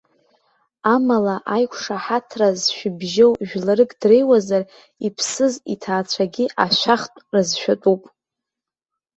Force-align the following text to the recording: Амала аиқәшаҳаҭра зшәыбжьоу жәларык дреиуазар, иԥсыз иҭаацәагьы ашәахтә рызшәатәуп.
Амала 0.93 1.35
аиқәшаҳаҭра 1.55 2.47
зшәыбжьоу 2.59 3.31
жәларык 3.47 3.91
дреиуазар, 4.01 4.63
иԥсыз 5.05 5.53
иҭаацәагьы 5.73 6.45
ашәахтә 6.63 7.19
рызшәатәуп. 7.33 8.03